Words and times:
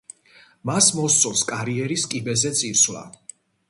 მას 0.69 0.87
მოსწონს 1.01 1.45
კარიერის 1.53 2.09
კიბეზე 2.15 2.57
წინსვლა. 2.63 3.09